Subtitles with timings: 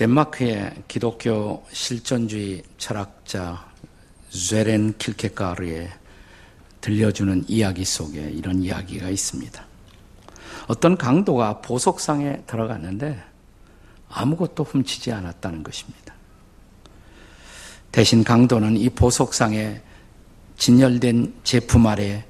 [0.00, 3.70] 덴마크의 기독교 실존주의 철학자
[4.30, 5.90] 쇠렌 킬케가르의
[6.80, 9.62] 들려주는 이야기 속에 이런 이야기가 있습니다.
[10.68, 13.22] 어떤 강도가 보석상에 들어갔는데
[14.08, 16.14] 아무것도 훔치지 않았다는 것입니다.
[17.92, 19.82] 대신 강도는 이 보석상에
[20.56, 22.24] 진열된 제품 아래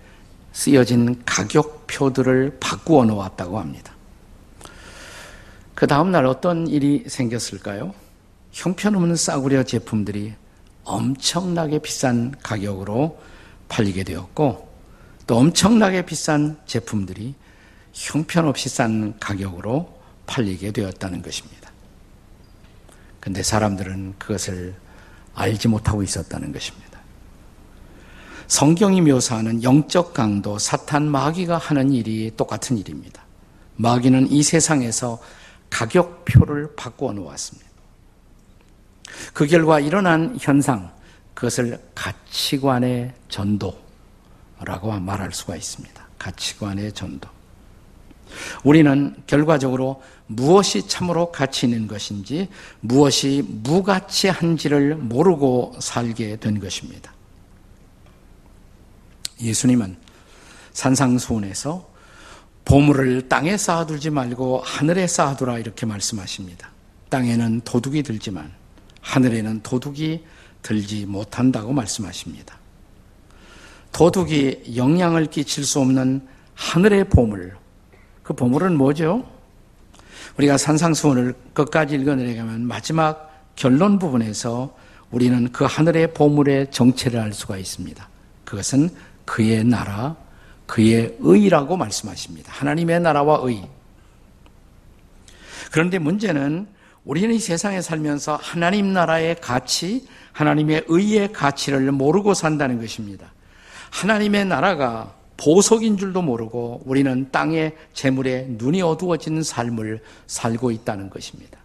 [0.52, 3.94] 쓰여진 가격표들을 바꾸어 놓았다고 합니다.
[5.80, 7.94] 그 다음날 어떤 일이 생겼을까요?
[8.52, 10.34] 형편없는 싸구려 제품들이
[10.84, 13.18] 엄청나게 비싼 가격으로
[13.70, 14.68] 팔리게 되었고
[15.26, 17.34] 또 엄청나게 비싼 제품들이
[17.94, 19.90] 형편없이 싼 가격으로
[20.26, 21.72] 팔리게 되었다는 것입니다.
[23.18, 24.74] 근데 사람들은 그것을
[25.34, 27.00] 알지 못하고 있었다는 것입니다.
[28.48, 33.22] 성경이 묘사하는 영적 강도, 사탄 마귀가 하는 일이 똑같은 일입니다.
[33.76, 35.18] 마귀는 이 세상에서
[35.70, 37.68] 가격표를 바꾸어 놓았습니다.
[39.32, 40.92] 그 결과 일어난 현상,
[41.34, 46.06] 그것을 가치관의 전도라고 말할 수가 있습니다.
[46.18, 47.28] 가치관의 전도.
[48.62, 52.48] 우리는 결과적으로 무엇이 참으로 가치 있는 것인지,
[52.80, 57.12] 무엇이 무가치한지를 모르고 살게 된 것입니다.
[59.40, 59.96] 예수님은
[60.72, 61.89] 산상수훈에서
[62.64, 66.70] 보물을 땅에 쌓아두지 말고 하늘에 쌓아두라 이렇게 말씀하십니다.
[67.08, 68.52] 땅에는 도둑이 들지만
[69.00, 70.24] 하늘에는 도둑이
[70.62, 72.58] 들지 못한다고 말씀하십니다.
[73.92, 77.56] 도둑이 영향을 끼칠 수 없는 하늘의 보물.
[78.22, 79.26] 그 보물은 뭐죠?
[80.38, 84.74] 우리가 산상수훈을 끝까지 읽어내려가면 마지막 결론 부분에서
[85.10, 88.08] 우리는 그 하늘의 보물의 정체를 알 수가 있습니다.
[88.44, 88.90] 그것은
[89.24, 90.16] 그의 나라,
[90.70, 92.52] 그의 의라고 말씀하십니다.
[92.52, 93.68] 하나님의 나라와 의.
[95.72, 96.68] 그런데 문제는
[97.04, 103.32] 우리는 이 세상에 살면서 하나님 나라의 가치, 하나님의 의의 가치를 모르고 산다는 것입니다.
[103.90, 111.58] 하나님의 나라가 보석인 줄도 모르고 우리는 땅의 재물에 눈이 어두워지는 삶을 살고 있다는 것입니다.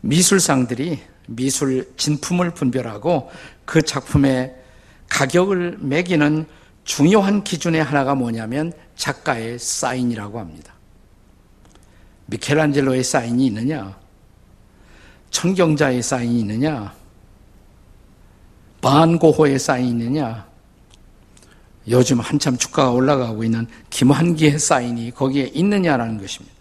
[0.00, 0.98] 미술상들이
[1.28, 3.30] 미술 진품을 분별하고
[3.64, 4.61] 그 작품의
[5.12, 6.46] 가격을 매기는
[6.84, 10.72] 중요한 기준의 하나가 뭐냐면 작가의 사인이라고 합니다.
[12.26, 13.98] 미켈란젤로의 사인이 있느냐?
[15.30, 16.94] 천경자의 사인이 있느냐?
[18.80, 20.46] 반고호의 사인이 있느냐?
[21.88, 26.56] 요즘 한참 주가가 올라가고 있는 김환기의 사인이 거기에 있느냐라는 것입니다.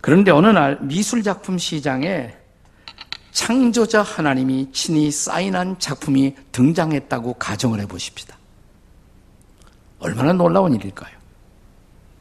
[0.00, 2.43] 그런데 어느 날 미술작품 시장에
[3.34, 8.38] 창조자 하나님이 친히 사인한 작품이 등장했다고 가정을 해 보십시다.
[9.98, 11.12] 얼마나 놀라운 일일까요?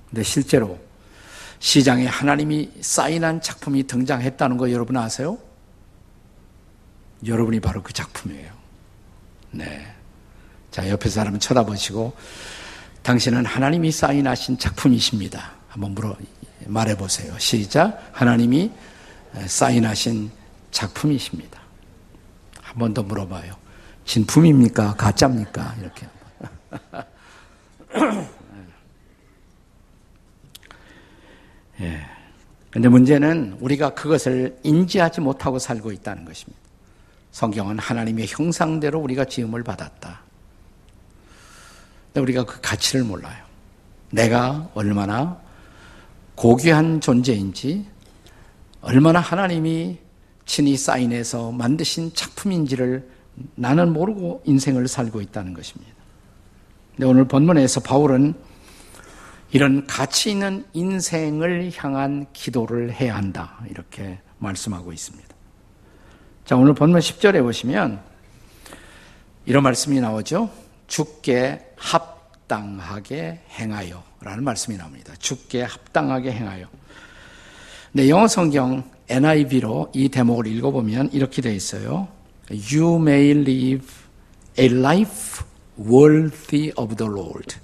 [0.09, 0.79] 근데 실제로
[1.59, 5.37] 시장에 하나님이 사인한 작품이 등장했다는 거 여러분 아세요?
[7.25, 8.51] 여러분이 바로 그 작품이에요.
[9.51, 9.85] 네.
[10.71, 12.11] 자, 옆에 사람 쳐다보시고,
[13.03, 15.51] 당신은 하나님이 사인하신 작품이십니다.
[15.67, 16.17] 한번 물어,
[16.65, 17.37] 말해보세요.
[17.37, 18.09] 시작.
[18.13, 18.71] 하나님이
[19.45, 20.42] 사인하신
[20.73, 21.61] 작품이십니다.
[22.61, 23.53] 한 번 더 물어봐요.
[24.05, 24.95] 진품입니까?
[24.95, 25.75] 가짜입니까?
[25.79, 26.07] 이렇게.
[31.81, 31.99] 예.
[32.71, 36.59] 근데 문제는 우리가 그것을 인지하지 못하고 살고 있다는 것입니다.
[37.31, 40.21] 성경은 하나님의 형상대로 우리가 지음을 받았다.
[42.07, 43.43] 근데 우리가 그 가치를 몰라요.
[44.11, 45.39] 내가 얼마나
[46.35, 47.85] 고귀한 존재인지,
[48.81, 49.99] 얼마나 하나님이
[50.45, 53.09] 친히 사인해서 만드신 작품인지를
[53.55, 55.93] 나는 모르고 인생을 살고 있다는 것입니다.
[56.91, 58.33] 근데 오늘 본문에서 바울은
[59.51, 63.59] 이런 가치 있는 인생을 향한 기도를 해야 한다.
[63.69, 65.27] 이렇게 말씀하고 있습니다.
[66.45, 68.01] 자, 오늘 본문 10절에 보시면
[69.45, 70.49] 이런 말씀이 나오죠.
[70.87, 75.13] 죽게 합당하게 행하여 라는 말씀이 나옵니다.
[75.19, 76.67] 죽게 합당하게 행하여.
[77.91, 82.07] 네, 영어 성경 NIV로 이 대목을 읽어보면 이렇게 되어 있어요.
[82.49, 83.87] You may live
[84.59, 85.43] a life
[85.79, 87.55] worthy of the Lord.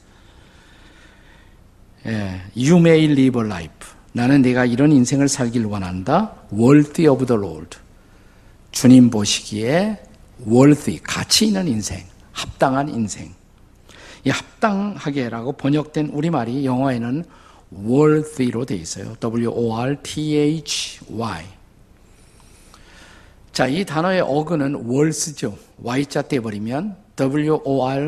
[2.05, 3.89] 예, you may live a life.
[4.13, 6.33] 나는 내가 이런 인생을 살길 원한다.
[6.51, 7.77] worthy of the Lord.
[8.71, 9.99] 주님 보시기에
[10.47, 13.33] worthy, 가치 있는 인생, 합당한 인생.
[14.23, 17.25] 이 합당하게라고 번역된 우리말이 영어에는
[17.71, 19.15] worthy로 되어 있어요.
[19.19, 19.59] W-O-R-T-H-Y.
[23.51, 25.57] 자, 이 단어의 어근은 worth죠.
[25.83, 28.07] Y자 떼버리면 W-O-R-T-H,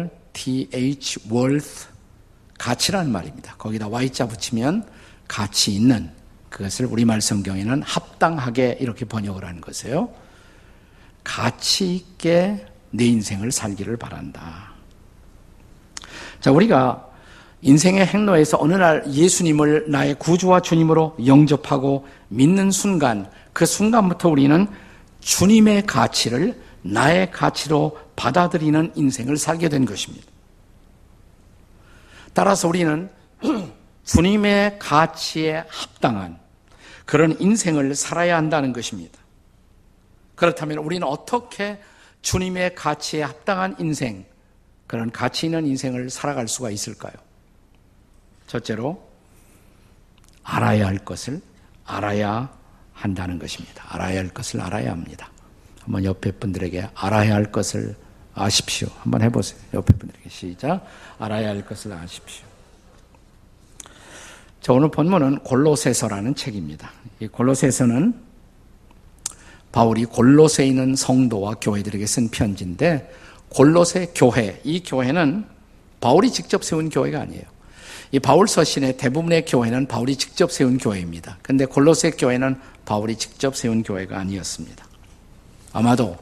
[1.31, 1.87] worth,
[2.57, 3.55] 가치라는 말입니다.
[3.57, 4.87] 거기다 Y자 붙이면
[5.27, 6.11] 가치 있는
[6.49, 10.13] 그것을 우리말 성경에는 합당하게 이렇게 번역을 하는 것이에요.
[11.23, 14.71] 가치 있게 내 인생을 살기를 바란다.
[16.39, 17.10] 자, 우리가
[17.61, 24.67] 인생의 행로에서 어느 날 예수님을 나의 구주와 주님으로 영접하고 믿는 순간, 그 순간부터 우리는
[25.19, 30.25] 주님의 가치를 나의 가치로 받아들이는 인생을 살게 된 것입니다.
[32.33, 33.09] 따라서 우리는
[34.05, 36.39] 주님의 가치에 합당한
[37.05, 39.19] 그런 인생을 살아야 한다는 것입니다.
[40.33, 41.79] 그렇다면 우리는 어떻게
[42.23, 44.25] 주님의 가치에 합당한 인생,
[44.87, 47.13] 그런 가치 있는 인생을 살아갈 수가 있을까요?
[48.51, 49.01] 첫째로,
[50.44, 51.42] 알아야 할 것을
[51.86, 52.51] 알아야
[52.94, 53.86] 한다는 것입니다.
[53.88, 55.31] 알아야 할 것을 알아야 합니다.
[55.80, 57.95] 한번 옆에 분들에게 알아야 할 것을
[58.33, 58.89] 아십시오.
[59.00, 59.59] 한번 해보세요.
[59.74, 60.86] 옆에 분들에게 시작.
[61.18, 62.45] 알아야 할 것을 아십시오.
[64.59, 66.92] 자, 오늘 본문은 골로새서라는 책입니다.
[67.21, 68.13] 이 골로새서는
[69.71, 73.09] 바울이 골로새 있는 성도와 교회들에게 쓴 편지인데
[73.50, 75.45] 골로새 교회, 이 교회는
[76.01, 77.60] 바울이 직접 세운 교회가 아니에요.
[78.13, 81.37] 이 바울 서신의 대부분의 교회는 바울이 직접 세운 교회입니다.
[81.41, 84.85] 근데 골로새 교회는 바울이 직접 세운 교회가 아니었습니다.
[85.71, 86.17] 아마도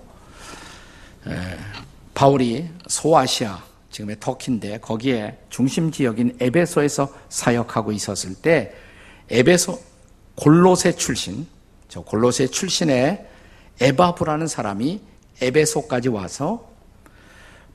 [2.14, 8.74] 바울이 소아시아 지금의 터키인데 거기에 중심 지역인 에베소에서 사역하고 있었을 때
[9.32, 9.82] 에베소
[10.36, 11.48] 골로새 출신
[11.88, 13.26] 저 골로새 출신의
[13.82, 15.02] 에바브라는 사람이
[15.42, 16.70] 에베소까지 와서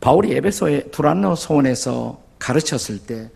[0.01, 3.31] 바울이 에베소의 두란노 소원에서 가르쳤을 때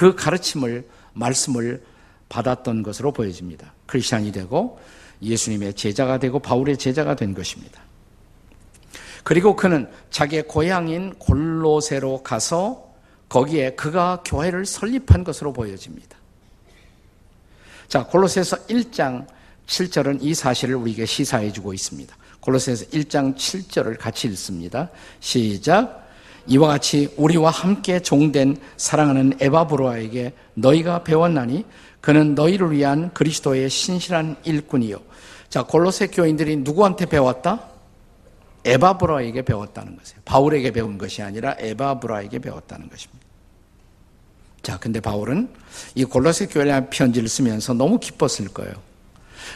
[0.00, 1.84] 그 가르침을 말씀을
[2.30, 3.74] 받았던 것으로 보여집니다.
[3.84, 4.80] 크리스천이 되고
[5.20, 7.82] 예수님의 제자가 되고 바울의 제자가 된 것입니다.
[9.24, 12.90] 그리고 그는 자기의 고향인 골로새로 가서
[13.28, 16.16] 거기에 그가 교회를 설립한 것으로 보여집니다.
[17.86, 19.26] 자, 골로새서 1장
[19.66, 22.16] 7절은 이 사실을 우리에게 시사해 주고 있습니다.
[22.40, 24.88] 골로새서 1장 7절을 같이 읽습니다.
[25.20, 25.99] 시작.
[26.46, 31.64] 이와 같이 우리와 함께 종된 사랑하는 에바브로아에게 너희가 배웠나니
[32.00, 34.98] 그는 너희를 위한 그리스도의 신실한 일꾼이요.
[35.48, 37.68] 자, 골로새 교인들이 누구한테 배웠다?
[38.64, 40.20] 에바브라에게 배웠다는 것이에요.
[40.24, 43.26] 바울에게 배운 것이 아니라 에바브라에게 배웠다는 것입니다.
[44.62, 45.48] 자, 근데 바울은
[45.94, 48.74] 이 골로새 교회에 편지를 쓰면서 너무 기뻤을 거예요.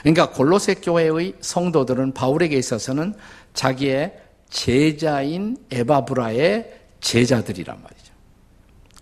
[0.01, 3.15] 그러니까 골로새 교회의 성도들은 바울에게 있어서는
[3.53, 4.19] 자기의
[4.55, 8.15] 제자인 에바브라의 제자들이란 말이죠.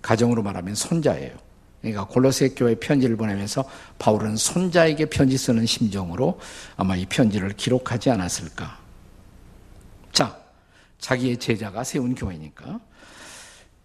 [0.00, 1.30] 가정으로 말하면 손자예요.
[1.82, 3.62] 그러니까 골로새 교회 편지를 보내면서
[3.98, 6.40] 바울은 손자에게 편지 쓰는 심정으로
[6.76, 8.78] 아마 이 편지를 기록하지 않았을까.
[10.12, 10.38] 자,
[10.98, 12.80] 자기의 제자가 세운 교회니까.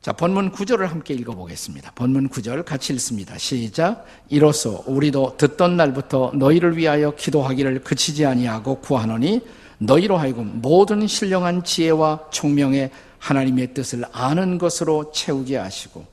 [0.01, 1.91] 자, 본문 구절을 함께 읽어보겠습니다.
[1.95, 3.37] 본문 구절 같이 읽습니다.
[3.37, 4.05] 시작.
[4.29, 9.41] 이로써 우리도 듣던 날부터 너희를 위하여 기도하기를 그치지 아니하고 구하노니
[9.79, 16.05] 너희로 하여금 모든 신령한 지혜와 총명의 하나님의 뜻을 아는 것으로 채우게 하시고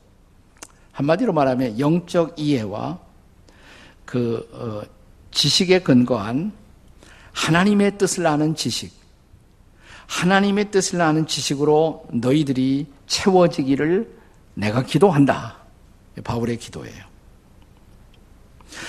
[0.92, 2.98] 한마디로 말하면 영적 이해와
[4.04, 4.82] 그 어,
[5.30, 6.52] 지식에 근거한
[7.32, 8.92] 하나님의 뜻을 아는 지식,
[10.06, 14.16] 하나님의 뜻을 아는 지식으로 너희들이 채워지기를
[14.54, 15.56] 내가 기도한다.
[16.22, 17.13] 바울의 기도예요.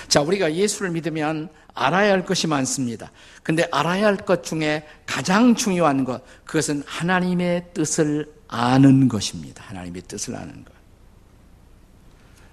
[0.08, 3.12] 자, 우리가 예수를 믿으면 알아야 할 것이 많습니다.
[3.44, 9.64] 근데 알아야 할 것 중에 가장 중요한 것, 그것은 하나님의 뜻을 아는 것입니다.
[9.68, 10.74] 하나님의 뜻을 아는 것.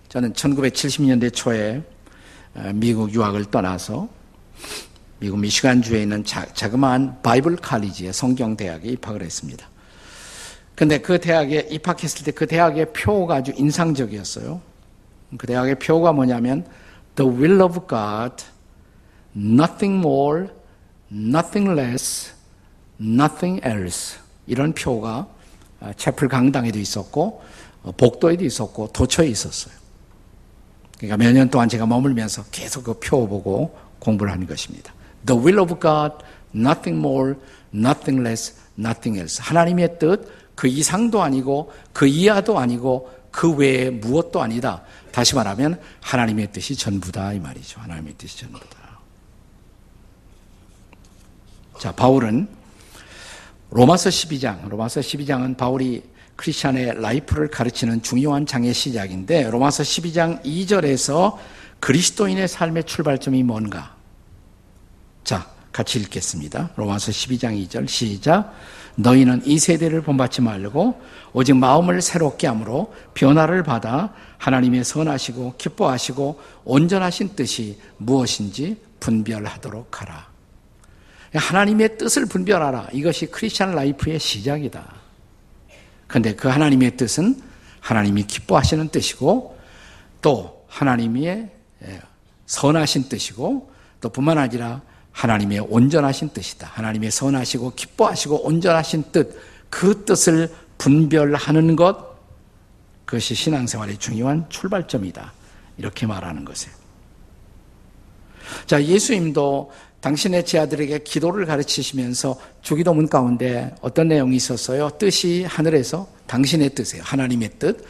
[0.08, 1.82] 저는 1970년대 초에
[2.54, 4.08] 어, 미국 유학을 떠나서
[5.18, 9.68] 미국 미시간주에 있는 자, 자그마한 바이블 칼리지의 성경대학에 입학을 했습니다.
[10.74, 14.60] 근데 그 대학에 입학했을 때 그 대학의 표가 아주 인상적이었어요.
[15.38, 16.66] 그 대학의 표가 뭐냐면
[17.16, 18.44] The will of God,
[19.36, 20.48] nothing more,
[21.10, 22.32] nothing less,
[23.00, 24.18] nothing else.
[24.46, 25.26] 이런 표가
[25.96, 27.42] 채플 강당에도 있었고
[27.82, 29.74] 어, 복도에도 있었고 도처에 있었어요.
[30.98, 34.92] 그러니까 몇 년 동안 제가 머물면서 계속 그 표 보고 공부를 하는 것입니다.
[35.26, 36.14] The will of God,
[36.54, 37.34] nothing more,
[37.74, 39.40] nothing less, nothing else.
[39.42, 44.82] 하나님의 뜻, 그 이상도 아니고, 그 이하도 아니고, 그 외에 무엇도 아니다.
[45.10, 47.32] 다시 말하면, 하나님의 뜻이 전부다.
[47.32, 47.80] 이 말이죠.
[47.80, 49.00] 하나님의 뜻이 전부다.
[51.80, 52.46] 자, 바울은
[53.70, 56.02] 로마서 12장, 로마서 12장은 바울이
[56.36, 61.38] 크리스찬의 life를 가르치는 중요한 장의 시작인데, 로마서 12장 2절에서
[61.80, 63.96] 그리스도인의 삶의 출발점이 뭔가?
[65.24, 66.70] 자, 같이 읽겠습니다.
[66.76, 68.54] 로마서 12장 2절 시작.
[68.96, 71.00] 너희는 이 세대를 본받지 말고
[71.32, 80.26] 오직 마음을 새롭게 함으로 변화를 받아 하나님의 선하시고 기뻐하시고 온전하신 뜻이 무엇인지 분별하도록 하라.
[81.34, 82.88] 하나님의 뜻을 분별하라.
[82.92, 84.94] 이것이 크리스천 life의 시작이다.
[86.06, 87.40] 그런데 그 하나님의 뜻은
[87.80, 89.58] 하나님이 기뻐하시는 뜻이고
[90.20, 91.50] 또 하나님의
[92.46, 94.82] 선하신 뜻이고 또 뿐만 아니라
[95.12, 96.68] 하나님의 온전하신 뜻이다.
[96.72, 99.38] 하나님의 선하시고 기뻐하시고 온전하신 뜻,
[99.70, 102.12] 그 뜻을 분별하는 것,
[103.04, 105.32] 그것이 신앙생활의 중요한 출발점이다.
[105.78, 106.74] 이렇게 말하는 것이에요.
[108.66, 114.90] 자, 예수님도 당신의 제아들에게 기도를 가르치시면서 주기도문 가운데 어떤 내용이 있었어요?
[114.98, 117.04] 뜻이 하늘에서 당신의 뜻이에요.
[117.04, 117.84] 하나님의 뜻.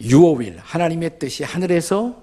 [0.00, 2.20] 유오윌 하나님의 뜻이 하늘에서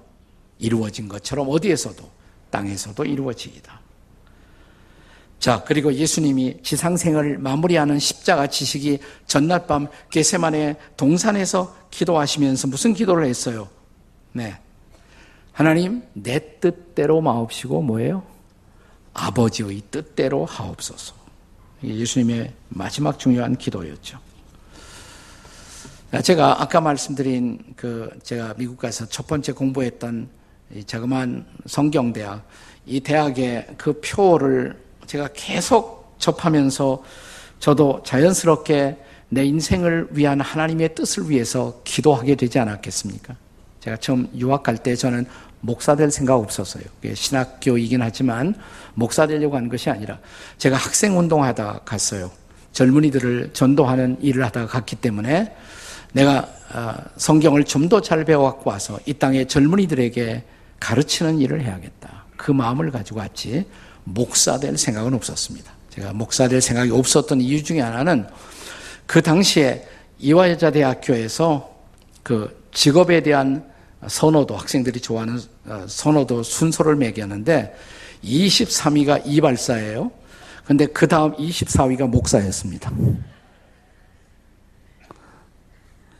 [0.58, 2.03] 이루어진 것처럼 어디에서도
[2.50, 3.78] 땅에서도 이루어지이다.
[5.39, 13.69] 자, 그리고 예수님이 지상생을 마무리하는 십자가 지식이 전날 밤 게세만의 동산에서 기도하시면서 무슨 기도를 했어요?
[14.34, 14.60] 네.
[15.53, 18.24] 하나님, 내 뜻대로 마옵시고 뭐예요?
[19.13, 21.15] 아버지의 뜻대로 하옵소서.
[21.84, 24.19] 예수님의 마지막 중요한 기도였죠.
[26.22, 30.27] 제가 아까 말씀드린 그 제가 미국 가서 첫 번째 공부했던
[30.86, 32.46] 자그마한 성경대학,
[32.86, 37.04] 이 대학의 그 표를 제가 계속 접하면서
[37.60, 38.96] 저도 자연스럽게
[39.30, 43.36] 내 인생을 위한 하나님의 뜻을 위해서 기도하게 되지 않았겠습니까?
[43.80, 45.25] 제가 처음 유학 갈 때 저는
[45.62, 46.84] 목사 될 생각 없었어요.
[47.16, 48.54] 신학교이긴 하지만
[48.94, 50.20] 목사 되려고 한 것이 아니라
[50.60, 52.30] 제가 학생 운동하다 갔어요.
[52.74, 55.56] 젊은이들을 전도하는 일을 하다가 갔기 때문에
[56.13, 60.44] 내가 아, 성경을 좀 더 잘 배워갖고 와서 이 땅의 젊은이들에게
[60.80, 62.25] 가르치는 일을 해야겠다.
[62.38, 63.66] 그 마음을 가지고 왔지
[64.13, 65.72] 목사 될 생각은 없었습니다.
[65.89, 68.28] 제가 목사 될 생각이 없었던 이유 중에 하나는
[69.06, 69.88] 그 당시에
[70.20, 71.75] 이화여자대학교에서
[72.24, 73.66] 그 직업에 대한
[74.08, 77.75] 선호도 학생들이 좋아하는 어, 선호도 순서를 매겼는데
[78.24, 80.12] 23위가 이발사예요.
[80.66, 82.92] 근데 그 다음 24위가 목사였습니다.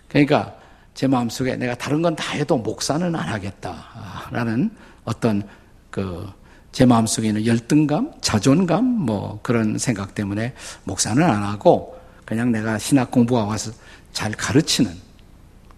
[0.08, 0.56] 그러니까
[0.94, 4.72] 제 마음속에 내가 다른 건 다 해도 목사는 안 하겠다라는
[5.06, 5.48] 어떤
[5.90, 6.28] 그
[6.72, 13.12] 제 마음속에 는 열등감, 자존감 뭐 그런 생각 때문에 목사는 안 하고 그냥 내가 신학
[13.12, 13.72] 공부하고 와서
[14.14, 14.92] 잘 가르치는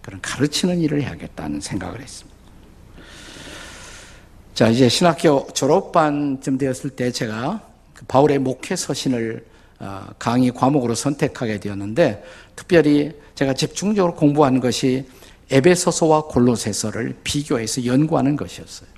[0.02, 2.32] 그런 가르치는 일을 해야겠다는 생각을 했습니다.
[4.54, 7.62] 자, 이제 신학교 졸업반쯤 되었을 때 제가
[7.94, 9.46] 그 바울의 목회 서신을
[9.78, 12.22] 어, 강의 과목으로 선택하게 되었는데
[12.54, 15.08] 특별히 제가 집중적으로 공부하는 것이
[15.50, 18.91] 에베소서와 골로새서를 비교해서 연구하는 것이었어요.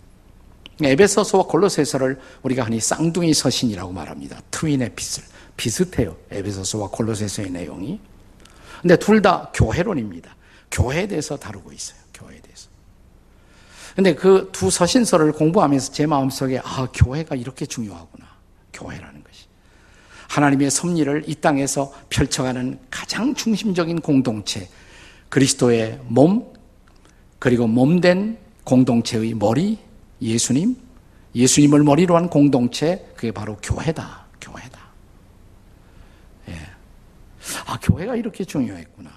[0.83, 4.41] 에베소서와 골로새서를 우리가 흔히 쌍둥이 서신이라고 말합니다.
[4.51, 5.23] 트윈 에피슬
[5.57, 6.17] 비슷해요.
[6.31, 8.01] 에베소서와 골로새서의 내용이.
[8.83, 10.35] 근데 둘 다 교회론입니다.
[10.71, 11.99] 교회에 대해서 다루고 있어요.
[12.13, 12.69] 교회에 대해서.
[13.95, 18.27] 근데 그 두 서신서를 공부하면서 제 마음속에 아, 교회가 이렇게 중요하구나.
[18.73, 19.45] 교회라는 것이.
[20.29, 24.69] 하나님의 섭리를 이 땅에서 펼쳐가는 가장 중심적인 공동체,
[25.29, 26.53] 그리스도의 몸,
[27.39, 29.79] 그리고 몸된 공동체의 머리,
[30.21, 30.77] 예수님,
[31.35, 34.25] 예수님을 머리로 한 공동체, 그게 바로 교회다.
[34.41, 34.81] 교회다.
[36.49, 36.59] 예.
[37.67, 39.11] 아, 교회가 이렇게 중요했구나.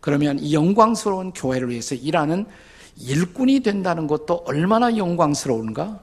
[0.00, 2.46] 그러면 이 영광스러운 교회를 위해서 일하는
[2.96, 6.00] 일꾼이 된다는 것도 얼마나 영광스러운가?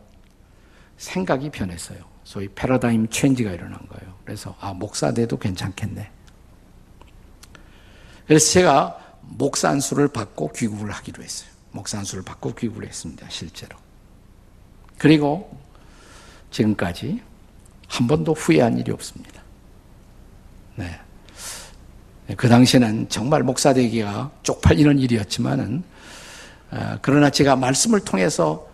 [0.98, 2.00] 생각이 변했어요.
[2.24, 4.14] 소위 패러다임 체인지가 일어난 거예요.
[4.24, 6.10] 그래서 아 목사 돼도 괜찮겠네.
[8.28, 11.50] 그래서 제가 목사 안수를 받고 귀국을 하기로 했어요.
[11.72, 13.28] 목사 안수를 받고 귀국을 했습니다.
[13.30, 13.83] 실제로.
[14.98, 15.58] 그리고
[16.52, 17.22] 지금까지
[17.88, 19.42] 한 번도 후회한 일이 없습니다.
[20.76, 21.00] 네.
[22.38, 25.84] 그 당시에는 정말 목사 되기가 쪽팔리는 일이었지만은
[26.72, 28.68] 어, 그러나 제가 말씀을 통해서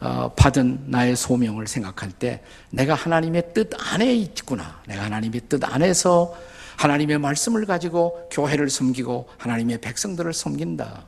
[0.00, 4.80] 어, 받은 나의 소명을 생각할 때 내가 하나님의 뜻 안에 있구나.
[4.86, 6.34] 내가 하나님의 뜻 안에서
[6.76, 11.04] 하나님의 말씀을 가지고 교회를 섬기고 하나님의 백성들을 섬긴다.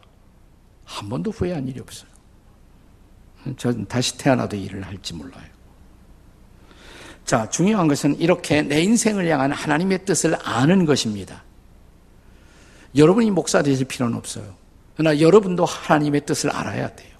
[0.84, 2.08] 한 번도 후회한 일이 없어요.
[3.56, 5.44] 전 다시 태어나도 일을 할지 몰라요.
[7.24, 11.42] 자, 중요한 것은 이렇게 내 인생을 향한 하나님의 뜻을 아는 것입니다.
[12.94, 14.54] 여러분이 목사 되실 필요는 없어요.
[14.96, 17.14] 그러나 여러분도 하나님의 뜻을 알아야 돼요.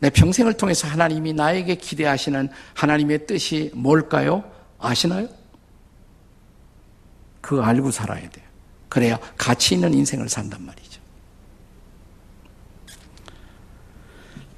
[0.00, 4.44] 내 평생을 통해서 하나님이 나에게 기대하시는 하나님의 뜻이 뭘까요?
[4.78, 5.28] 아시나요?
[7.40, 8.44] 그거 알고 살아야 돼요.
[8.88, 10.91] 그래야 가치 있는 인생을 산단 말이죠.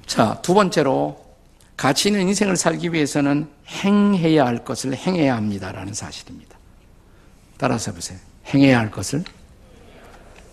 [0.05, 1.23] 자, 두 번째로
[1.77, 6.57] 가치 있는 인생을 살기 위해서는 행해야 할 것을 행해야 합니다라는 사실입니다.
[7.57, 8.19] 따라서 보세요.
[8.47, 9.23] 행해야 할 것을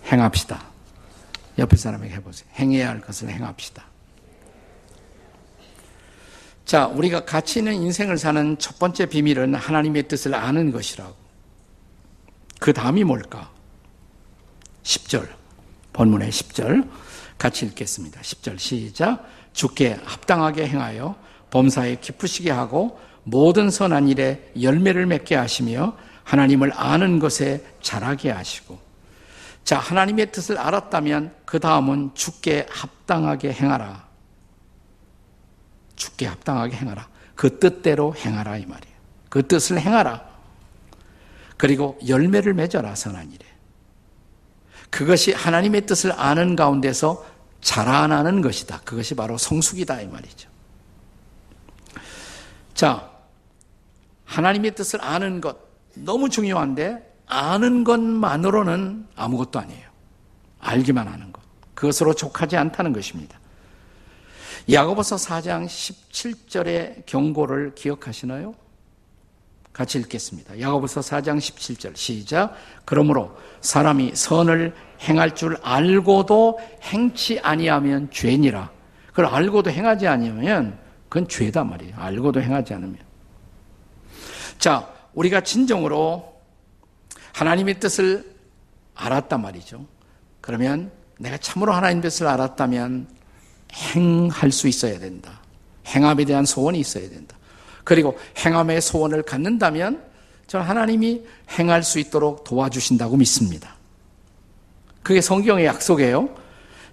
[0.07, 0.63] 행합시다.
[1.59, 2.49] 옆에 사람에게 해보세요.
[2.59, 3.85] 행해야 할 것을 행합시다.
[6.65, 11.15] 자, 우리가 가치 있는 인생을 사는 첫 번째 비밀은 하나님의 뜻을 아는 것이라고.
[12.59, 13.51] 그 다음이 뭘까?
[14.83, 15.29] 10절.
[15.93, 16.89] 본문의 10절.
[17.37, 18.21] 같이 읽겠습니다.
[18.21, 19.29] 10절 시작.
[19.53, 21.17] 주께 합당하게 행하여
[21.51, 28.79] 범사에 기쁘시게 하고 모든 선한 일에 열매를 맺게 하시며 하나님을 아는 것에 자라게 하시고
[29.65, 34.07] 자 하나님의 뜻을 알았다면 그 다음은 주께 합당하게 행하라.
[35.95, 37.07] 주께 합당하게 행하라.
[37.35, 38.97] 그 뜻대로 행하라 이 말이에요.
[39.29, 40.33] 그 뜻을 행하라.
[41.57, 43.47] 그리고 열매를 맺어라 선한 일에.
[44.91, 47.25] 그것이 하나님의 뜻을 아는 가운데서
[47.63, 50.53] 자라나는 것이다 그것이 바로 성숙이다 이 말이죠
[52.75, 53.11] 자,
[54.25, 55.57] 하나님의 뜻을 아는 것
[55.95, 59.89] 너무 중요한데 아는 것만으로는 아무것도 아니에요.
[60.59, 61.43] 알기만 하는 것.
[61.75, 63.39] 그것으로 족하지 않다는 것입니다.
[64.71, 68.55] 야고보서 4장 17절의 경고를 기억하시나요?
[69.73, 70.61] 같이 읽겠습니다.
[70.61, 72.55] 야고보서 4장 17절 시작.
[72.85, 78.71] 그러므로 사람이 선을 행할 줄 알고도 행치 아니하면 죄니라.
[79.09, 81.95] 그걸 알고도 행하지 아니하면 그건 죄다 말이에요.
[81.97, 82.99] 알고도 행하지 않으면.
[84.59, 86.33] 자, 우리가 진정으로
[87.35, 88.33] 하나님의 뜻을
[88.95, 89.87] 알았단 말이죠.
[90.41, 93.09] 그러면 내가 참으로 하나님 뜻을 알았다면
[93.73, 95.41] 행할 수 있어야 된다.
[95.87, 97.37] 행함에 대한 소원이 있어야 된다.
[97.85, 100.03] 그리고 행함의 소원을 갖는다면
[100.47, 101.23] 저는 하나님이
[101.59, 103.77] 행할 수 있도록 도와주신다고 믿습니다.
[105.03, 106.29] 그게 성경의 약속이에요.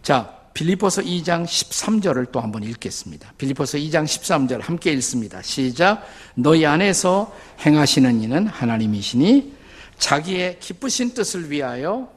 [0.02, 3.34] 자, 빌리포서 2장 13절을 또 한번 읽겠습니다.
[3.38, 5.42] 빌리포서 2장 13절 함께 읽습니다.
[5.42, 6.06] 시작.
[6.36, 7.34] 너희 안에서
[7.66, 9.54] 행하시는 이는 하나님이시니
[10.00, 12.12] 자기의 기쁘신 뜻을 위하여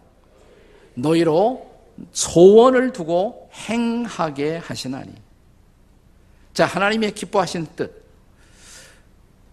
[0.95, 1.71] 너희로
[2.13, 5.13] 소원을 두고 행하게 하시나니.
[6.55, 8.02] 자, 하나님의 기뻐하신 뜻.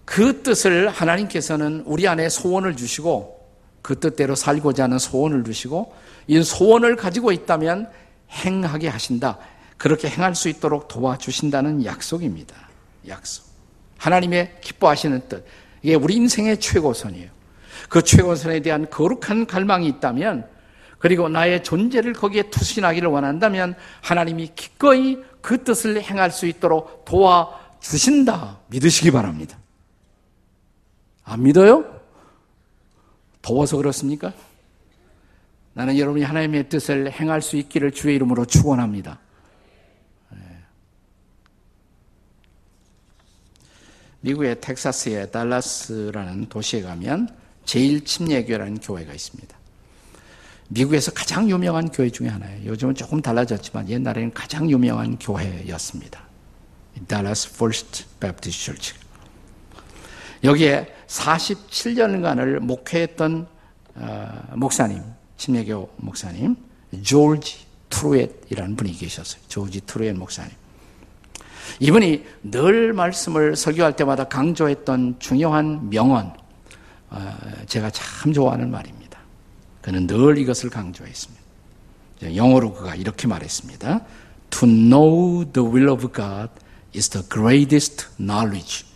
[0.10, 3.48] 그 뜻을 하나님께서는 우리 안에 소원을 주시고
[3.84, 5.94] 그 뜻대로 살고자 하는 소원을 주시고
[6.26, 7.88] 이 소원을 가지고 있다면
[8.32, 9.38] 행하게 하신다.
[9.78, 12.56] 그렇게 행할 수 있도록 도와주신다는 약속입니다.
[13.08, 13.46] 약속.
[14.00, 15.46] 하나님의 기뻐하시는 뜻.
[15.84, 17.30] 이게 우리 인생의 최고선이에요.
[17.88, 20.48] 그 최고선에 대한 거룩한 갈망이 있다면,
[20.98, 28.58] 그리고 나의 존재를 거기에 투신하기를 원한다면, 하나님이 기꺼이 그 뜻을 행할 수 있도록 도와주신다.
[28.70, 29.60] 믿으시기 바랍니다.
[31.30, 31.86] 안 믿어요?
[33.44, 34.34] 더워서 그렇습니까?
[35.74, 39.20] 나는 여러분이 하나님의 뜻을 행할 수 있기를 주의 이름으로 축원합니다.
[40.34, 40.38] 예.
[44.22, 47.30] 미국의 텍사스의 달라스라는 도시에 가면
[47.64, 49.56] 제일 침례교회라는 교회가 있습니다.
[50.70, 52.72] 미국에서 가장 유명한 교회 중에 하나예요.
[52.72, 56.28] 요즘은 조금 달라졌지만 옛날에는 가장 유명한 교회였습니다.
[57.08, 59.09] Dallas First Baptist Church.
[60.44, 63.48] 여기에 47년간을 목회했던
[63.96, 65.02] 어, 목사님
[65.38, 66.56] 침례교 목사님
[67.04, 69.42] 조지 트루엣이라는 분이 계셨어요.
[69.48, 70.52] 조지 트루엣 목사님.
[71.80, 76.34] 이분이 늘 말씀을 설교할 때마다 강조했던 중요한 명언,
[77.10, 79.20] 어, 제가 참 좋아하는 말입니다.
[79.82, 81.40] 그는 늘 이것을 강조했습니다.
[82.36, 84.02] 영어로 그가 이렇게 말했습니다.
[84.50, 86.50] To know the will of God
[86.96, 88.89] is the greatest knowledge.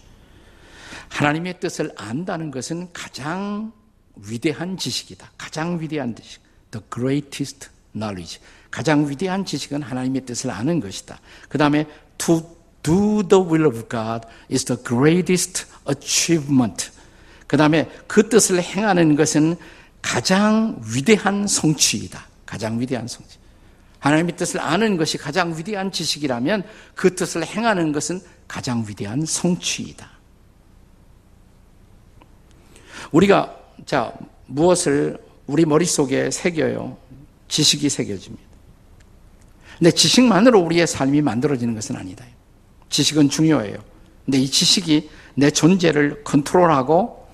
[1.13, 3.71] 하나님의 뜻을 안다는 것은 가장
[4.15, 5.31] 위대한 지식이다.
[5.37, 6.41] 가장 위대한 지식.
[6.71, 8.39] The greatest knowledge.
[8.71, 11.19] 가장 위대한 지식은 하나님의 뜻을 아는 것이다.
[11.49, 11.85] 그 다음에
[12.17, 12.41] to
[12.81, 16.89] do the will of God is the greatest achievement.
[17.45, 19.55] 그 다음에 그 뜻을 행하는 것은
[20.01, 22.25] 가장 위대한 성취이다.
[22.47, 23.37] 가장 위대한 성취.
[23.99, 26.63] 하나님의 뜻을 아는 것이 가장 위대한 지식이라면
[26.95, 30.12] 그 뜻을 행하는 것은 가장 위대한 성취이다.
[33.13, 34.13] 우리가 자,
[34.47, 36.97] 무엇을 우리 머릿속에 새겨요?
[37.47, 38.43] 지식이 새겨집니다.
[39.77, 42.25] 근데 지식만으로 우리의 삶이 만들어지는 것은 아니다.
[42.89, 43.77] 지식은 중요해요.
[44.25, 47.27] 근데 이 지식이 내 존재를 컨트롤하고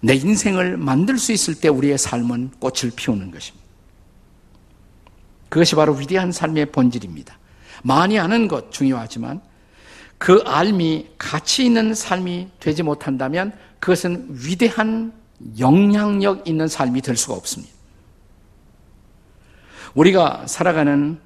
[0.00, 3.64] 내 인생을 만들 수 있을 때 우리의 삶은 꽃을 피우는 것입니다.
[5.48, 7.38] 그것이 바로 위대한 삶의 본질입니다.
[7.82, 9.40] 많이 아는 것 중요하지만
[10.24, 15.12] 그 알미 가치 있는 삶이 되지 못한다면 그것은 위대한
[15.58, 17.74] 영향력 있는 삶이 될 수가 없습니다.
[19.94, 21.20] 우리가 살아가는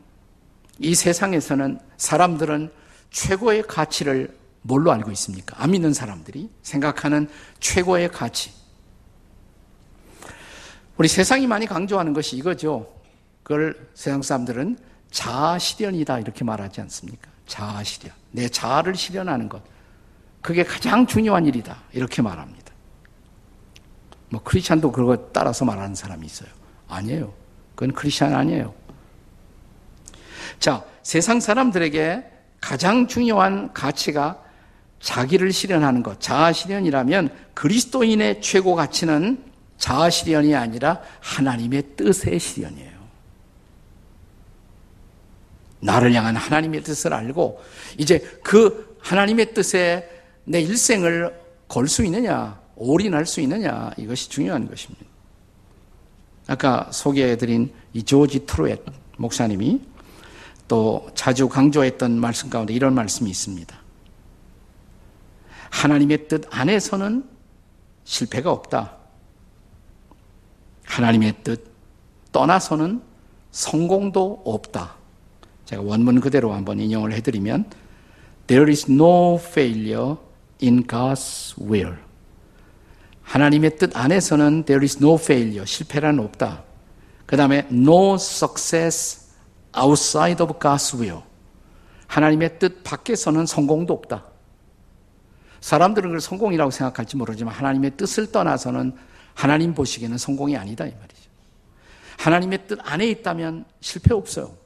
[0.81, 2.73] 이 세상에서는 사람들은
[3.11, 5.63] 최고의 가치를 뭘로 알고 있습니까?
[5.63, 7.29] 안 믿는 사람들이 생각하는
[7.61, 8.51] 최고의 가치.
[10.97, 12.93] 우리 세상이 많이 강조하는 것이 이거죠.
[13.45, 14.77] 그걸 세상 사람들은
[15.11, 17.31] 자아 실현이다 이렇게 말하지 않습니까?
[17.47, 18.15] 자아 실현.
[18.31, 19.63] 내 자아를 실현하는 것.
[20.43, 21.77] 그게 가장 중요한 일이다.
[21.93, 22.73] 이렇게 말합니다.
[24.31, 26.51] 뭐 크리스찬도 그거 따라서 말하는 사람이 있어요.
[26.89, 27.33] 아니에요.
[27.75, 28.75] 그건 크리스찬 아니에요.
[30.59, 32.25] 자, 세상 사람들에게
[32.61, 34.43] 가장 중요한 가치가
[35.01, 39.45] 자기를 실현하는 것, 자아 실현이라면 그리스도인의 최고 가치는
[39.79, 42.88] 자아 실현이 아니라 하나님의 뜻의 실현이에요.
[45.81, 47.63] 나를 향한 하나님의 뜻을 알고
[47.99, 50.09] 이제 그 하나님의 뜻에
[50.45, 55.07] 내 일생을 걸 수 있느냐, 올인할 수 있느냐, 이것이 중요한 것입니다.
[56.47, 58.83] 아까 소개해드린 이 조지 트루엣
[59.19, 59.83] 목사님이
[60.67, 63.79] 또 자주 강조했던 말씀 가운데 이런 말씀이 있습니다.
[65.71, 67.29] 하나님의 뜻 안에서는
[68.05, 68.97] 실패가 없다.
[70.85, 71.71] 하나님의 뜻
[72.33, 73.03] 떠나서는
[73.51, 74.98] 성공도 없다.
[75.69, 77.67] 제가 원문 그대로 한번 인용을 해드리면
[78.47, 80.17] There is no failure
[80.63, 81.99] in God's will.
[83.21, 86.65] 하나님의 뜻 안에서는 there is no failure, 실패란 없다.
[87.27, 89.31] 그 다음에 no success
[89.79, 91.21] outside of God's will.
[92.07, 94.25] 하나님의 뜻 밖에서는 성공도 없다.
[95.61, 98.95] 사람들은 그걸 성공이라고 생각할지 모르지만 하나님의 뜻을 떠나서는
[99.35, 101.29] 하나님 보시기에는 성공이 아니다 이 말이죠.
[102.17, 104.58] 하나님의 뜻 안에 있다면 실패 없어요.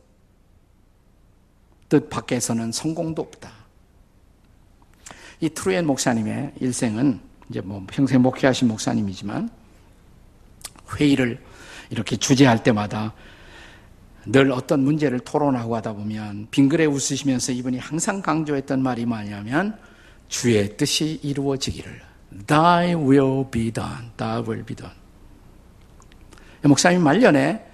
[1.93, 3.53] 뜻 밖에서는 성공도 없다.
[5.41, 9.51] 이 트루엔 목사님의 일생은 이제 뭐 평생 목회하신 목사님이지만
[10.95, 11.39] 회의를
[11.91, 13.13] 이렇게 주재할 때마다
[14.25, 19.79] 늘 어떤 문제를 토론하고 하다 보면 빙그레 웃으시면서 이분이 항상 강조했던 말이 뭐냐면
[20.29, 22.01] 주의 뜻이 이루어지기를
[22.47, 24.09] Thy will be done.
[24.17, 24.97] Thy will be done.
[26.63, 27.71] 목사님 말년에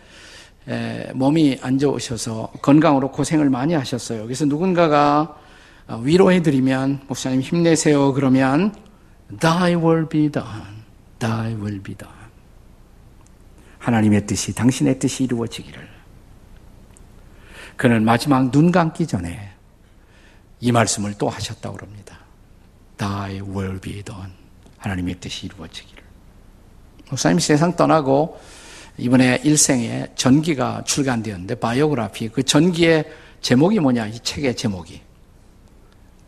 [1.15, 4.25] 몸이 안 좋으셔서 건강으로 고생을 많이 하셨어요.
[4.25, 5.37] 그래서 누군가가
[5.89, 8.13] 어, 위로해드리면 목사님 힘내세요.
[8.13, 8.75] 그러면
[9.41, 10.85] Thy will be done.
[11.19, 12.15] Thy will be done.
[13.79, 15.89] 하나님의 뜻이 당신의 뜻이 이루어지기를.
[17.77, 19.53] 그는 마지막 눈 감기 전에
[20.61, 22.19] 이 말씀을 또 하셨다고 합니다.
[22.99, 24.33] Thy will be done.
[24.77, 26.03] 하나님의 뜻이 이루어지기를.
[27.09, 28.39] 목사님 세상 떠나고
[28.99, 33.05] 이번에 일생에 전기가 출간되었는데 바이오그라피 그 전기의
[33.41, 34.09] 제목이 뭐냐?
[34.09, 35.01] 이 책의 제목이.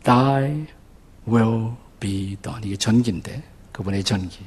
[0.03, 0.67] Thy
[1.27, 2.61] will be done.
[2.63, 4.45] 이게 전기인데 그분의 전기.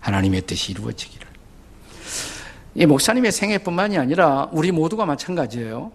[0.00, 1.26] 하나님의 뜻이 이루어지기를.
[2.74, 5.90] 이 목사님의 생애뿐만이 아니라 우리 모두가 마찬가지예요.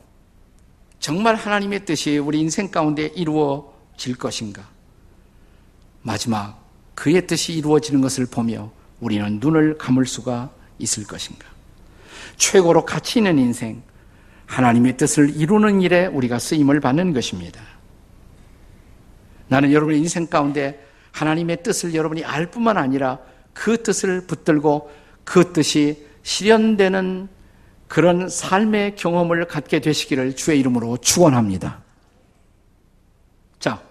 [0.99, 4.67] 정말 하나님의 뜻이 우리 인생 가운데 이루어질 것인가?
[6.01, 6.59] 마지막
[6.95, 10.49] 그의 뜻이 이루어지는 것을 보며 우리는 눈을 감을 수가
[10.79, 11.45] 있을 것인가?
[12.37, 13.83] 최고로 가치 있는 인생,
[14.45, 17.61] 하나님의 뜻을 이루는 일에 우리가 쓰임을 받는 것입니다.
[19.47, 23.19] 나는 여러분의 인생 가운데 하나님의 뜻을 여러분이 알 뿐만 아니라
[23.53, 24.91] 그 뜻을 붙들고
[25.23, 27.27] 그 뜻이 실현되는
[27.87, 31.81] 그런 삶의 경험을 갖게 되시기를 주의 이름으로 축원합니다.
[33.59, 33.81] 자,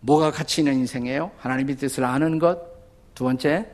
[0.00, 1.32] 뭐가 가치 있는 인생이에요?
[1.38, 2.58] 하나님의 뜻을 아는 것,
[3.14, 3.66] 두 번째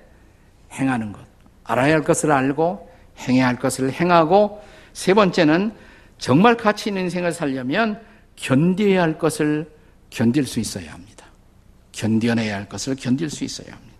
[0.72, 1.31] 행하는 것.
[1.64, 5.72] 알아야 할 것을 알고 행해야 할 것을 행하고 세 번째는
[6.18, 8.00] 정말 가치 있는 인생을 살려면
[8.36, 9.70] 견뎌야 할 것을
[10.10, 11.26] 견딜 수 있어야 합니다.
[11.92, 13.92] 견뎌내야 할 것을 견딜 수 있어야 합니다.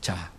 [0.00, 0.30] 자,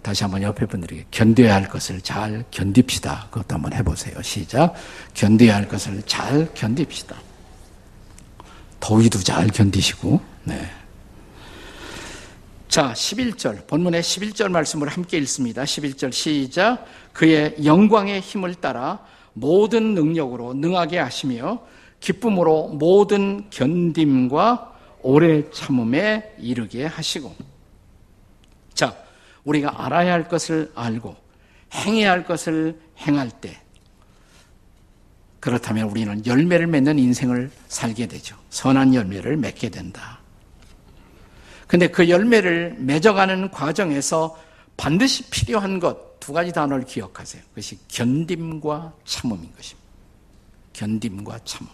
[0.00, 3.28] 다시 한번 옆에 분들에게 견뎌야 할 것을 잘 견딥시다.
[3.30, 4.20] 그것도 한번 해보세요.
[4.22, 4.74] 시작.
[5.14, 7.16] 견뎌야 할 것을 잘 견딥시다.
[8.78, 10.70] 더위도 잘 견디시고, 네.
[12.72, 13.66] 자, 11절.
[13.66, 15.62] 본문의 11절 말씀을 함께 읽습니다.
[15.62, 16.86] 11절 시작.
[17.12, 19.04] 그의 영광의 힘을 따라
[19.34, 21.60] 모든 능력으로 능하게 하시며
[22.00, 27.34] 기쁨으로 모든 견딤과 오래 참음에 이르게 하시고.
[28.72, 28.96] 자,
[29.44, 31.14] 우리가 알아야 할 것을 알고
[31.74, 33.60] 행해야 할 것을 행할 때
[35.40, 38.34] 그렇다면 우리는 열매를 맺는 인생을 살게 되죠.
[38.48, 40.21] 선한 열매를 맺게 된다.
[41.72, 44.38] 근데 그 열매를 맺어가는 과정에서
[44.76, 47.42] 반드시 필요한 것 두 가지 단어를 기억하세요.
[47.48, 49.88] 그것이 견딤과 참음인 것입니다.
[50.72, 51.68] 견딤과 참음.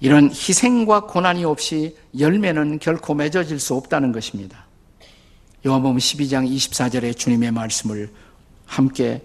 [0.00, 4.66] 이런 희생과 고난이 없이 열매는 결코 맺어질 수 없다는 것입니다.
[5.64, 8.12] 요한복음 12장 24절의 주님의 말씀을
[8.66, 9.22] 함께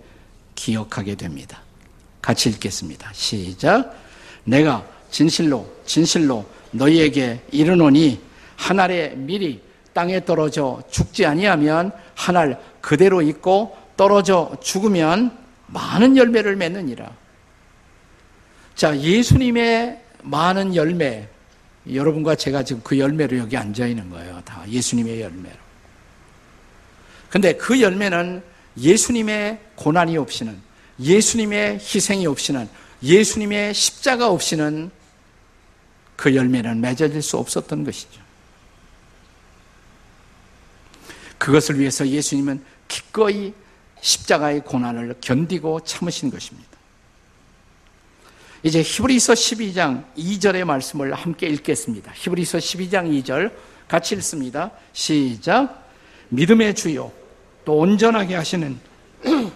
[0.56, 1.62] 기억하게 됩니다.
[2.22, 3.12] 같이 읽겠습니다.
[3.12, 3.94] 시작.
[4.46, 6.46] 내가 진실로 진실로
[6.78, 8.20] 너희에게 이르노니
[8.56, 9.62] 한 알의 밀이
[9.94, 15.36] 땅에 떨어져 죽지 아니하면 한 알 그대로 있고 떨어져 죽으면
[15.68, 17.12] 많은 열매를 맺느니라.
[18.76, 21.28] 자, 예수님의 많은 열매,
[21.92, 24.42] 여러분과 제가 지금 그 열매로 여기 앉아 있는 거예요.
[24.44, 25.56] 다 예수님의 열매로.
[27.30, 28.44] 근데 그 열매는
[28.78, 30.58] 예수님의 고난이 없이는,
[31.00, 32.68] 예수님의 희생이 없이는,
[33.02, 34.92] 예수님의 십자가 없이는
[36.16, 38.22] 그 열매는 맺어질 수 없었던 것이죠.
[41.38, 43.54] 그것을 위해서 예수님은 기꺼이
[44.02, 46.70] 십자가의 고난을 견디고 참으신 것입니다.
[48.64, 52.12] 이제 히브리서 12장 2절의 말씀을 함께 읽겠습니다.
[52.16, 53.52] 히브리서 12장 2절
[53.88, 54.72] 같이 읽습니다.
[54.94, 55.88] 시작.
[56.30, 57.12] 믿음의 주요
[57.64, 58.80] 또 온전하게 하시는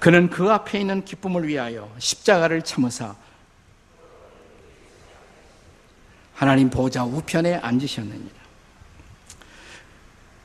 [0.00, 3.16] 그는 그 앞에 있는 기쁨을 위하여 십자가를 참으사
[6.34, 8.44] 하나님 보좌 우편에 앉으셨느니라.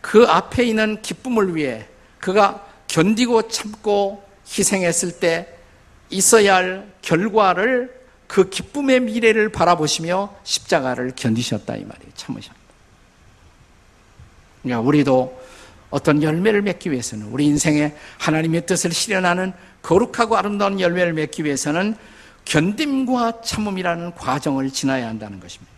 [0.02, 1.86] 그 앞에 있는 기쁨을 위해
[2.20, 5.56] 그가 견디고 참고 희생했을 때
[6.10, 12.12] 있어야 할 결과를 그 기쁨의 미래를 바라보시며 십자가를 견디셨다 이 말이에요.
[12.16, 12.56] 참으셨다.
[14.62, 15.40] 그러니까 우리도
[15.90, 21.96] 어떤 열매를 맺기 위해서는 우리 인생에 하나님의 뜻을 실현하는 거룩하고 아름다운 열매를 맺기 위해서는
[22.46, 25.69] 견딤과 참음이라는 과정을 지나야 한다는 것입니다.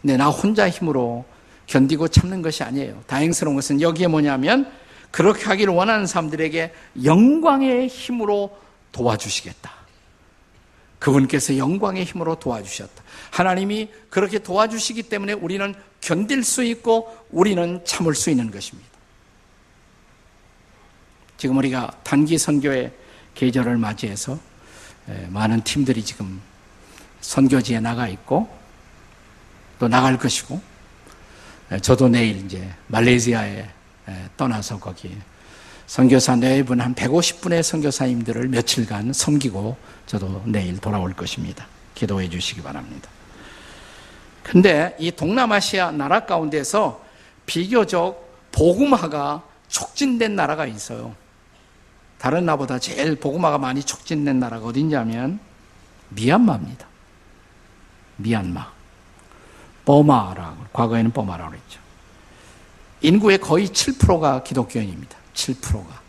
[0.00, 1.24] 근데 나 혼자 힘으로
[1.66, 3.02] 견디고 참는 것이 아니에요.
[3.06, 4.70] 다행스러운 것은 여기에 뭐냐면
[5.10, 6.72] 그렇게 하기를 원하는 사람들에게
[7.04, 8.56] 영광의 힘으로
[8.92, 9.80] 도와주시겠다.
[10.98, 13.02] 그분께서 영광의 힘으로 도와주셨다.
[13.30, 18.88] 하나님이 그렇게 도와주시기 때문에 우리는 견딜 수 있고 우리는 참을 수 있는 것입니다.
[21.36, 22.92] 지금 우리가 단기 선교의
[23.34, 24.38] 계절을 맞이해서
[25.28, 26.40] 많은 팀들이 지금
[27.20, 28.59] 선교지에 나가 있고
[29.80, 30.60] 또 나갈 것이고
[31.82, 33.68] 저도 내일 이제 말레이시아에
[34.36, 35.16] 떠나서 거기
[35.86, 41.66] 선교사 네분 한 150분의 선교사님들을 며칠간 섬기고 저도 내일 돌아올 것입니다.
[41.94, 43.08] 기도해 주시기 바랍니다.
[44.42, 47.02] 근데 이 동남아시아 나라 가운데서
[47.46, 51.14] 비교적 복음화가 촉진된 나라가 있어요.
[52.18, 55.40] 다른 나보다 제일 복음화가 많이 촉진된 나라가 어딘냐면
[56.10, 56.86] 미얀마입니다.
[58.16, 58.79] 미얀마.
[59.84, 61.80] 버마라고 과거에는 버마라고 그랬죠.
[63.02, 65.16] 인구의 거의 7%가 기독교인입니다.
[65.34, 66.00] 7%가.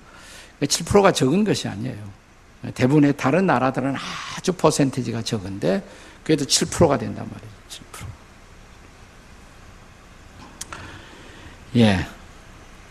[0.62, 2.22] 7%가 적은 것이 아니에요.
[2.76, 3.96] 대부분의 다른 나라들은
[4.38, 5.84] 아주 퍼센테지가 적은데
[6.24, 7.54] 그래도 7%가 된단 말이에요.
[7.70, 8.06] 7%.
[11.78, 12.08] 예.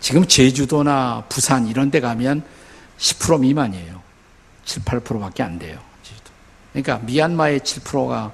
[0.00, 2.42] 지금 제주도나 부산 이런 데 가면
[2.98, 4.00] 10% 미만이에요.
[4.64, 5.78] 7, 8%밖에 안 돼요.
[6.72, 8.32] 그러니까 미얀마의 7%가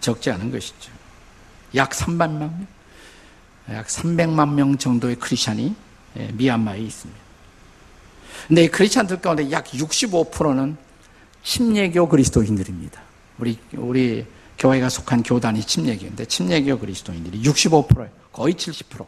[0.00, 0.92] 적지 않은 것이죠.
[1.74, 2.66] 약 300만 명,
[3.70, 5.74] 약 300만 명 정도의 크리스천이
[6.18, 7.20] 예, 미얀마에 있습니다.
[8.48, 10.76] 근데 이 크리스찬들 가운데 약 65%는
[11.42, 13.02] 침례교 그리스도인들입니다.
[13.38, 14.26] 우리 우리
[14.58, 18.10] 교회가 속한 교단이 침례교인데 침례교 그리스도인들이 65%예요.
[18.32, 19.06] 거의 70%.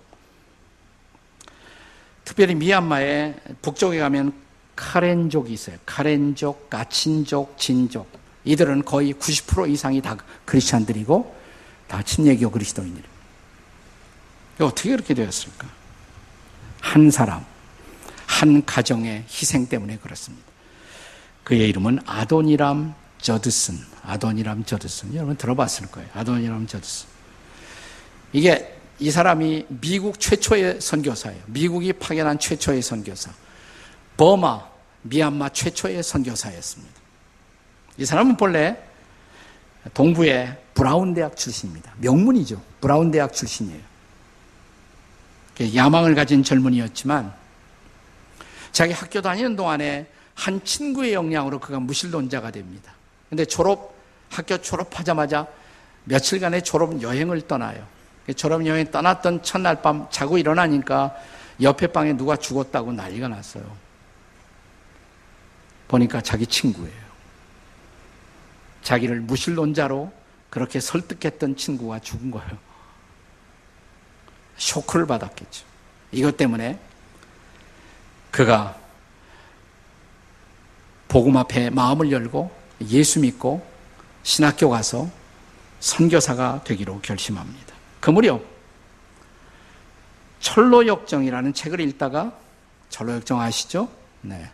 [2.24, 4.32] 특별히 미얀마의 북쪽에 가면
[4.76, 5.76] 카렌족이 있어요.
[5.86, 8.08] 카렌족, 가친족, 진족.
[8.44, 11.43] 이들은 거의 90% 이상이 다 크리스찬들이고
[11.94, 13.08] 다 침례교 그리스도인들입니다.
[14.58, 15.68] 어떻게 그렇게 되었을까?
[16.80, 17.44] 한 사람,
[18.26, 20.44] 한 가정의 희생 때문에 그렇습니다.
[21.44, 23.78] 그의 이름은 아도니람 저드슨.
[24.02, 25.14] 아도니람 저드슨.
[25.14, 26.08] 여러분 들어봤을 거예요.
[26.14, 27.06] 아도니람 저드슨.
[28.32, 31.42] 이게 이 사람이 미국 최초의 선교사예요.
[31.46, 33.30] 미국이 파견한 최초의 선교사.
[34.16, 34.66] 버마,
[35.02, 36.94] 미얀마 최초의 선교사였습니다.
[37.98, 38.82] 이 사람은 본래
[39.92, 41.92] 동부의 브라운 대학 출신입니다.
[41.98, 42.60] 명문이죠.
[42.80, 43.80] 브라운 대학 출신이에요.
[45.74, 47.32] 야망을 가진 젊은이였지만
[48.72, 52.92] 자기 학교 다니는 동안에 한 친구의 영향으로 그가 무신론자가 됩니다.
[53.28, 53.94] 근데 졸업,
[54.30, 55.46] 학교 졸업하자마자
[56.04, 57.86] 며칠간의 졸업 여행을 떠나요.
[58.36, 61.14] 졸업 여행 떠났던 첫날 밤 자고 일어나니까
[61.60, 63.64] 옆에 방에 누가 죽었다고 난리가 났어요.
[65.86, 67.04] 보니까 자기 친구예요.
[68.82, 70.23] 자기를 무신론자로
[70.54, 72.56] 그렇게 설득했던 친구가 죽은 거예요.
[74.56, 75.64] 쇼크를 받았겠죠.
[76.12, 76.78] 이것 때문에
[78.30, 78.78] 그가
[81.08, 82.56] 복음 앞에 마음을 열고
[82.88, 83.66] 예수 믿고
[84.22, 85.10] 신학교 가서
[85.80, 87.74] 선교사가 되기로 결심합니다.
[87.98, 88.46] 그 무렵
[90.38, 92.32] 철로역정이라는 책을 읽다가
[92.90, 93.88] 철로역정 아시죠?
[94.20, 94.48] 네.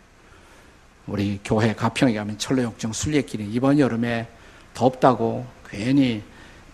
[1.05, 4.27] 우리 교회 가평에 가면 철로역정 순례길이 이번 여름에
[4.73, 6.21] 덥다고 괜히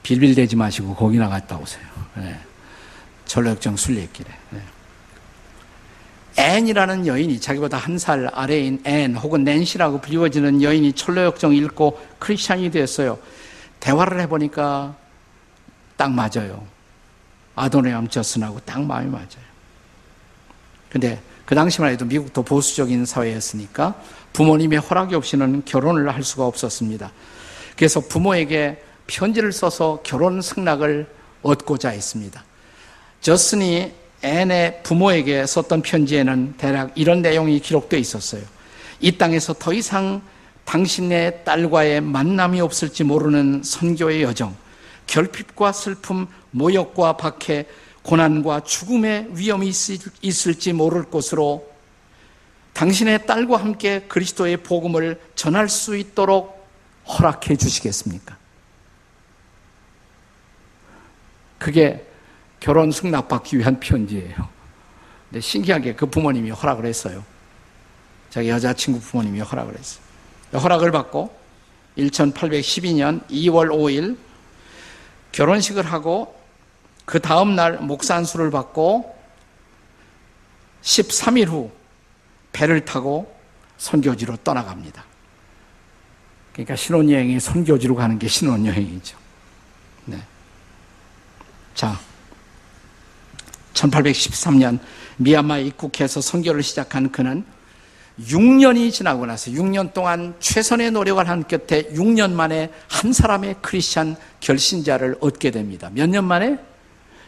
[0.04, 1.84] 빌빌대지 마시고 거기 나갔다 오세요.
[2.16, 2.38] 네.
[3.26, 4.30] 전로역정 순례길에.
[4.52, 4.62] 네.
[6.40, 13.18] 앤이라는 여인이 자기보다 한 살 아래인 앤 혹은 낸시라고 불리워지는 여인이 천로역정 읽고 크리스찬이 되었어요.
[13.80, 14.96] 대화를 해보니까
[15.96, 16.66] 딱 맞아요.
[17.56, 19.48] 아도니람 저드슨하고 딱 마음이 맞아요.
[20.90, 23.96] 근데 그 당시만 해도 미국도 보수적인 사회였으니까
[24.34, 27.12] 부모님의 허락이 없이는 결혼을 할 수가 없었습니다.
[27.76, 31.08] 그래서 부모에게 편지를 써서 결혼 승낙을
[31.41, 32.43] 얻고자 했습니다.
[33.22, 33.91] 저슨이
[34.22, 38.43] 앤의 부모에게 썼던 편지에는 대략 이런 내용이 기록되어 있었어요.
[39.00, 40.22] 이 땅에서 더 이상
[40.65, 44.56] 당신의 딸과의 만남이 없을지 모르는 선교의 여정,
[45.06, 47.65] 결핍과 슬픔, 모욕과 박해,
[48.02, 49.72] 고난과 죽음의 위험이
[50.22, 51.70] 있을지 모를 곳으로
[52.74, 56.67] 당신의 딸과 함께 그리스도의 복음을 전할 수 있도록
[57.08, 58.38] 허락해 주시겠습니까?
[61.58, 62.06] 그게
[62.60, 64.36] 결혼 승낙받기 위한 편지예요.
[65.30, 67.24] 근데 신기하게 그 부모님이 허락을 했어요.
[68.30, 70.04] 자기 여자친구 부모님이 허락을 했어요.
[70.54, 71.36] 허락을 받고
[71.98, 74.17] 1812년 2월 5일
[75.32, 76.36] 결혼식을 하고
[77.06, 79.15] 그 다음 날 목산수를 받고
[80.82, 81.72] 13일 후
[82.54, 83.34] 배를 타고
[83.78, 85.06] 선교지로 떠나갑니다.
[86.54, 89.27] 그러니까 신혼여행이 선교지로 가는 게 신혼여행이죠.
[91.78, 91.78] 네.
[91.78, 92.00] 자,
[93.74, 94.80] 1813년
[95.18, 97.46] 미얀마에 입국해서 선교를 시작한 그는
[98.20, 105.18] 6년이 지나고 나서 6년 동안 최선의 노력을 한 끝에 6년 만에 한 사람의 크리스찬 결신자를
[105.22, 105.92] 얻게 됩니다.
[105.94, 106.58] 몇 년 만에?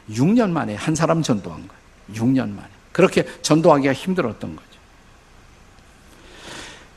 [0.09, 1.81] 6년 만에 한 사람 전도한 거예요.
[2.15, 2.67] 6년 만에.
[2.91, 4.67] 그렇게 전도하기가 힘들었던 거죠.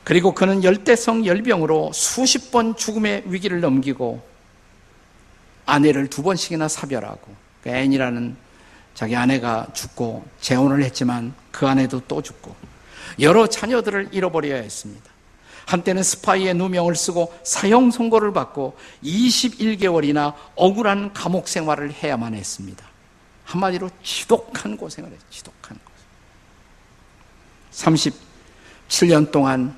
[0.03, 4.27] 그리고 그는 열대성 열병으로 수십 번 죽음의 위기를 넘기고
[5.67, 8.35] 아내를 두 번씩이나 사별하고 그 앤이라는
[8.93, 12.55] 자기 아내가 죽고 재혼을 했지만 그 아내도 또 죽고
[13.19, 15.11] 여러 자녀들을 잃어버려야 했습니다.
[15.65, 22.85] 한때는 스파이의 누명을 쓰고 사형 선고를 받고 21개월이나 억울한 감옥 생활을 해야만 했습니다.
[23.45, 25.25] 한마디로 지독한 고생을 했죠.
[25.29, 25.79] 지독한
[27.71, 28.13] 고생.
[28.89, 29.75] 37년 동안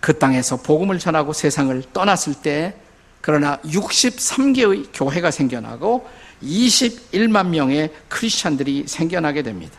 [0.00, 2.74] 그 땅에서 복음을 전하고 세상을 떠났을 때
[3.20, 6.08] 그러나 63개의 교회가 생겨나고
[6.42, 9.78] 21만 명의 크리스찬들이 생겨나게 됩니다.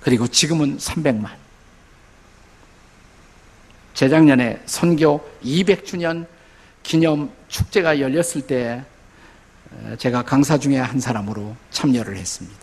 [0.00, 1.30] 그리고 지금은 300만.
[3.94, 6.26] 재작년에 선교 200주년
[6.82, 8.84] 기념 축제가 열렸을 때
[9.98, 12.58] 제가 강사 중에 한 사람으로 참여를 했습니다.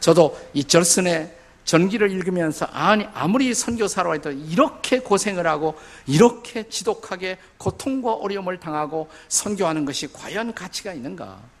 [0.00, 8.14] 저도 이 절슨의 전기를 읽으면서 아니 아무리 선교사로 해도 이렇게 고생을 하고 이렇게 지독하게 고통과
[8.14, 11.53] 어려움을 당하고 선교하는 것이 과연 가치가 있는가?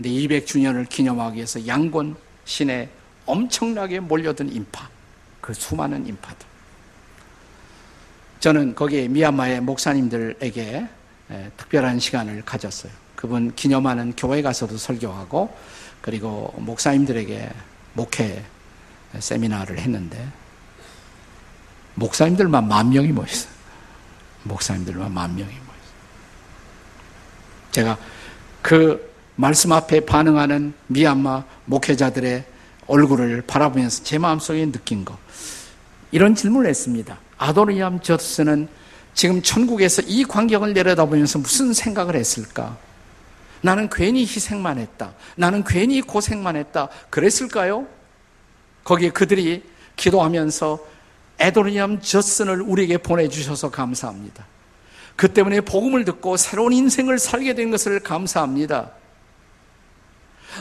[0.00, 2.88] 근데 200주년을 기념하기 위해서 양곤 시내
[3.26, 4.88] 엄청나게 몰려든 인파,
[5.42, 6.46] 그 수많은 인파들.
[8.40, 10.88] 저는 거기에 미얀마의 목사님들에게
[11.58, 12.90] 특별한 시간을 가졌어요.
[13.14, 15.54] 그분 기념하는 교회 가서도 설교하고
[16.00, 17.50] 그리고 목사님들에게
[17.92, 18.42] 목회
[19.18, 20.26] 세미나를 했는데
[21.96, 23.52] 목사님들만 만 명이 모였어요.
[24.44, 25.70] 목사님들만 만 명이 모였어요.
[27.72, 27.98] 제가
[28.62, 29.09] 그
[29.40, 32.44] 말씀 앞에 반응하는 미얀마 목회자들의
[32.86, 35.16] 얼굴을 바라보면서 제 마음속에 느낀 거.
[36.10, 37.18] 이런 질문을 했습니다.
[37.38, 38.68] 아도리암 저스는
[39.14, 42.76] 지금 천국에서 이 광경을 내려다보면서 무슨 생각을 했을까?
[43.62, 45.14] 나는 괜히 희생만 했다.
[45.36, 46.90] 나는 괜히 고생만 했다.
[47.08, 47.86] 그랬을까요?
[48.84, 49.62] 거기에 그들이
[49.96, 50.78] 기도하면서
[51.38, 54.44] 에도리암 저슨을 우리에게 보내주셔서 감사합니다.
[55.16, 58.99] 그 때문에 복음을 듣고 새로운 인생을 살게 된 것을 감사합니다.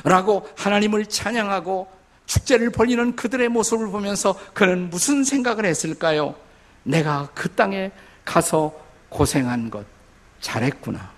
[0.04, 1.92] 라고 하나님을 찬양하고
[2.26, 6.36] 축제를 벌리는 그들의 모습을 보면서 그는 무슨 생각을 했을까요?
[6.84, 7.92] 내가 그 땅에
[8.24, 8.74] 가서
[9.10, 9.86] 고생한 것
[10.42, 11.12] 잘했구나.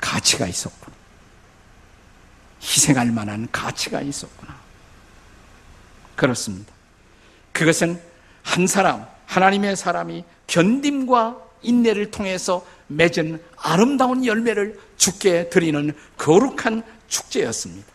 [0.00, 0.96] 가치가 있었구나.
[2.62, 4.54] 희생할 만한 가치가 있었구나.
[6.16, 6.72] 그렇습니다.
[7.52, 8.00] 그것은
[8.42, 17.86] 한 사람, 하나님의 사람이 견딤과 인내를 통해서 맺은 아름다운 열매를 죽게 드리는 거룩한 축제였습니다.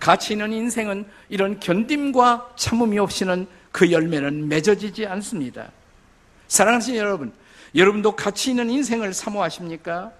[0.00, 5.70] 가치 있는 인생은 이런 견딤과 참음이 없이는 그 열매는 맺어지지 않습니다.
[6.48, 7.32] 사랑하시는 여러분,
[7.76, 10.10] 여러분도 가치 있는 인생을 사모하십니까?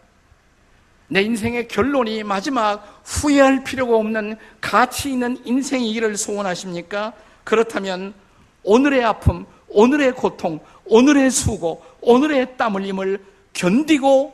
[1.09, 7.13] 내 인생의 결론이 마지막 후회할 필요가 없는 가치 있는 인생이기를 소원하십니까?
[7.45, 8.15] 그렇다면
[8.63, 14.33] 오늘의 아픔, 오늘의 고통, 오늘의 수고, 오늘의 땀 흘림을 견디고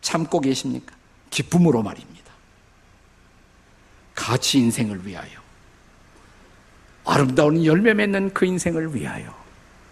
[0.00, 0.94] 참고 계십니까?
[1.30, 2.15] 기쁨으로 말입니다.
[4.16, 5.38] 가치 인생을 위하여
[7.04, 9.32] 아름다운 열매 맺는 그 인생을 위하여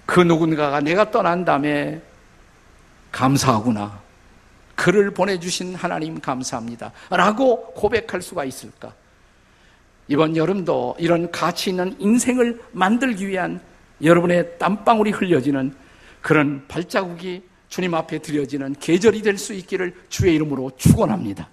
[0.06, 2.02] 그 누군가가 내가 떠난 다음에
[3.12, 4.02] 감사하구나.
[4.74, 6.90] 그를 보내주신 하나님 감사합니다.
[7.10, 8.92] 라고 고백할 수가 있을까?
[10.08, 13.60] 이번 여름도 이런 가치 있는 인생을 만들기 위한
[14.02, 15.72] 여러분의 땀방울이 흘려지는
[16.20, 21.48] 그런 발자국이 주님 앞에 드려지는 계절이 될 수 있기를 주의 이름으로 축원합니다.